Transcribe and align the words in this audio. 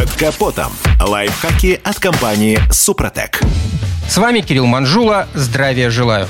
Под 0.00 0.10
капотом. 0.12 0.72
Лайфхаки 0.98 1.78
от 1.84 1.98
компании 1.98 2.58
«Супротек». 2.72 3.38
С 4.08 4.16
вами 4.16 4.40
Кирилл 4.40 4.64
Манжула. 4.64 5.28
Здравия 5.34 5.90
желаю. 5.90 6.26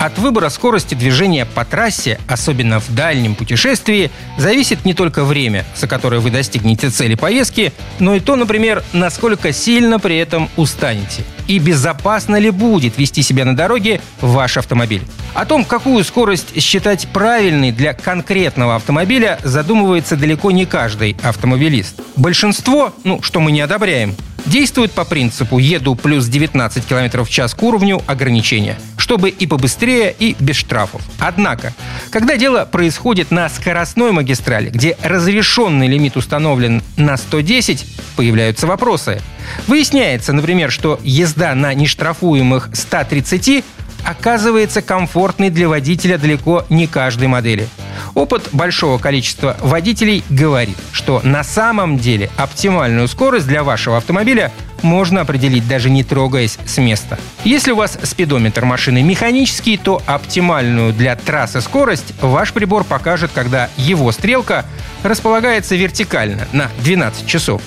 От 0.00 0.16
выбора 0.16 0.48
скорости 0.48 0.94
движения 0.94 1.44
по 1.44 1.66
трассе, 1.66 2.18
особенно 2.26 2.80
в 2.80 2.94
дальнем 2.94 3.34
путешествии, 3.34 4.10
зависит 4.38 4.86
не 4.86 4.94
только 4.94 5.22
время, 5.26 5.66
за 5.76 5.86
которое 5.86 6.20
вы 6.22 6.30
достигнете 6.30 6.88
цели 6.88 7.14
поездки, 7.14 7.74
но 7.98 8.14
и 8.14 8.20
то, 8.20 8.36
например, 8.36 8.82
насколько 8.94 9.52
сильно 9.52 9.98
при 9.98 10.16
этом 10.16 10.48
устанете. 10.56 11.24
И 11.48 11.58
безопасно 11.58 12.36
ли 12.36 12.50
будет 12.50 12.98
вести 12.98 13.22
себя 13.22 13.44
на 13.44 13.56
дороге 13.56 14.00
ваш 14.20 14.56
автомобиль. 14.56 15.02
О 15.34 15.44
том, 15.44 15.64
какую 15.64 16.04
скорость 16.04 16.60
считать 16.60 17.06
правильной 17.08 17.72
для 17.72 17.92
конкретного 17.92 18.76
автомобиля, 18.76 19.38
задумывается 19.44 20.16
далеко 20.16 20.50
не 20.50 20.66
каждый 20.66 21.16
автомобилист. 21.22 22.00
Большинство, 22.16 22.92
ну, 23.04 23.22
что 23.22 23.40
мы 23.40 23.52
не 23.52 23.60
одобряем, 23.60 24.14
действует 24.46 24.92
по 24.92 25.04
принципу 25.04 25.58
«еду 25.58 25.94
плюс 25.94 26.26
19 26.26 26.86
км 26.86 27.24
в 27.24 27.30
час 27.30 27.54
к 27.54 27.62
уровню 27.62 28.00
ограничения», 28.06 28.78
чтобы 29.06 29.30
и 29.30 29.46
побыстрее, 29.46 30.12
и 30.18 30.34
без 30.40 30.56
штрафов. 30.56 31.00
Однако, 31.20 31.72
когда 32.10 32.36
дело 32.36 32.64
происходит 32.64 33.30
на 33.30 33.48
скоростной 33.48 34.10
магистрали, 34.10 34.68
где 34.68 34.96
разрешенный 35.00 35.86
лимит 35.86 36.16
установлен 36.16 36.82
на 36.96 37.16
110, 37.16 37.86
появляются 38.16 38.66
вопросы. 38.66 39.22
Выясняется, 39.68 40.32
например, 40.32 40.72
что 40.72 40.98
езда 41.04 41.54
на 41.54 41.72
нештрафуемых 41.72 42.70
130 42.72 43.64
оказывается 44.04 44.82
комфортной 44.82 45.50
для 45.50 45.68
водителя 45.68 46.18
далеко 46.18 46.66
не 46.68 46.88
каждой 46.88 47.28
модели. 47.28 47.68
Опыт 48.16 48.48
большого 48.52 48.96
количества 48.96 49.58
водителей 49.60 50.24
говорит, 50.30 50.78
что 50.90 51.20
на 51.22 51.44
самом 51.44 51.98
деле 51.98 52.30
оптимальную 52.38 53.08
скорость 53.08 53.46
для 53.46 53.62
вашего 53.62 53.98
автомобиля 53.98 54.50
можно 54.80 55.20
определить 55.20 55.68
даже 55.68 55.90
не 55.90 56.02
трогаясь 56.02 56.58
с 56.64 56.78
места. 56.78 57.18
Если 57.44 57.72
у 57.72 57.76
вас 57.76 57.98
спидометр 58.02 58.64
машины 58.64 59.02
механический, 59.02 59.76
то 59.76 60.02
оптимальную 60.06 60.94
для 60.94 61.14
трассы 61.14 61.60
скорость 61.60 62.14
ваш 62.22 62.54
прибор 62.54 62.84
покажет, 62.84 63.32
когда 63.34 63.68
его 63.76 64.10
стрелка 64.12 64.64
располагается 65.02 65.76
вертикально 65.76 66.48
на 66.54 66.70
12 66.78 67.26
часов. 67.26 67.60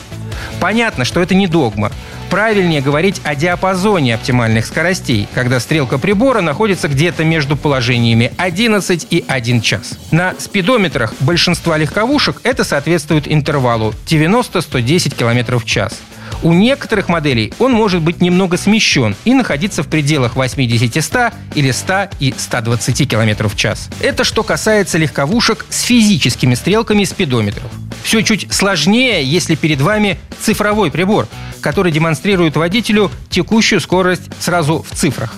Понятно, 0.60 1.06
что 1.06 1.22
это 1.22 1.36
не 1.36 1.48
догма. 1.48 1.92
Правильнее 2.30 2.82
говорить 2.82 3.22
о 3.24 3.36
диапазоне 3.36 4.16
оптимальных 4.16 4.66
скоростей, 4.66 5.28
когда 5.34 5.60
стрелка 5.60 5.98
прибора 5.98 6.42
находится 6.42 6.88
где-то 6.88 7.24
между 7.24 7.58
положениями 7.58 8.32
11 8.38 9.08
и 9.10 9.26
1 9.28 9.62
час. 9.62 9.98
На 10.12 10.36
спидометрах 10.38 11.14
большинства 11.22 11.78
легковушек 11.78 12.42
это 12.44 12.64
соответствует 12.64 13.32
интервалу 13.32 13.94
90-110 14.06 15.16
км 15.16 15.58
в 15.58 15.66
час. 15.66 16.00
У 16.44 16.54
некоторых 16.54 17.10
моделей 17.10 17.52
он 17.60 17.74
может 17.74 18.02
быть 18.02 18.22
немного 18.22 18.58
смещен 18.58 19.16
и 19.26 19.34
находиться 19.34 19.84
в 19.84 19.88
пределах 19.88 20.36
80-100 20.36 21.34
или 21.56 21.72
100 21.72 22.10
и 22.20 22.34
120 22.38 23.10
км 23.10 23.50
в 23.50 23.56
час. 23.56 23.90
Это 24.00 24.24
что 24.24 24.44
касается 24.44 24.98
легковушек 24.98 25.66
с 25.70 25.82
физическими 25.82 26.56
стрелками 26.56 27.04
спидометров. 27.04 27.70
Все 28.10 28.24
чуть 28.24 28.48
сложнее, 28.52 29.24
если 29.24 29.54
перед 29.54 29.82
вами 29.82 30.18
цифровой 30.42 30.90
прибор, 30.90 31.28
который 31.62 31.92
демонстрирует 31.92 32.56
водителю 32.56 33.12
текущую 33.30 33.80
скорость 33.80 34.24
сразу 34.40 34.84
в 34.90 34.96
цифрах. 34.96 35.36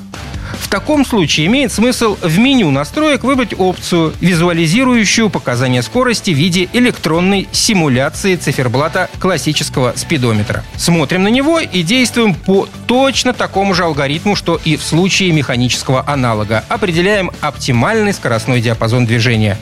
В 0.57 0.69
таком 0.69 1.05
случае 1.05 1.47
имеет 1.47 1.73
смысл 1.73 2.15
в 2.21 2.39
меню 2.39 2.71
настроек 2.71 3.25
выбрать 3.25 3.53
опцию, 3.57 4.13
визуализирующую 4.21 5.29
показания 5.29 5.81
скорости 5.81 6.31
в 6.31 6.37
виде 6.37 6.69
электронной 6.71 7.49
симуляции 7.51 8.37
циферблата 8.37 9.09
классического 9.19 9.91
спидометра. 9.97 10.63
Смотрим 10.77 11.23
на 11.23 11.27
него 11.27 11.59
и 11.59 11.83
действуем 11.83 12.33
по 12.33 12.69
точно 12.87 13.33
такому 13.33 13.73
же 13.73 13.83
алгоритму, 13.83 14.37
что 14.37 14.57
и 14.63 14.77
в 14.77 14.83
случае 14.83 15.33
механического 15.33 16.07
аналога. 16.07 16.63
Определяем 16.69 17.31
оптимальный 17.41 18.13
скоростной 18.13 18.61
диапазон 18.61 19.05
движения. 19.05 19.57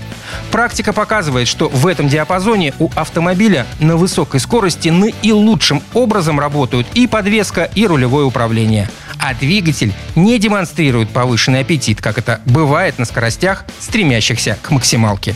Практика 0.51 0.93
показывает, 0.93 1.47
что 1.47 1.69
в 1.69 1.85
этом 1.87 2.07
диапазоне 2.07 2.73
у 2.79 2.89
автомобиля 2.95 3.65
на 3.79 3.97
высокой 3.97 4.39
скорости 4.39 4.89
наилучшим 4.89 5.81
образом 5.93 6.39
работают 6.39 6.87
и 6.93 7.07
подвеска, 7.07 7.69
и 7.75 7.85
рулевое 7.85 8.25
управление– 8.25 8.89
а 9.19 9.33
двигатель 9.33 9.93
не 10.15 10.39
демонстрирует 10.39 11.09
повышенный 11.09 11.59
аппетит, 11.59 12.01
как 12.01 12.17
это 12.17 12.39
бывает 12.45 12.97
на 12.97 13.05
скоростях, 13.05 13.65
стремящихся 13.79 14.57
к 14.61 14.71
максималке. 14.71 15.35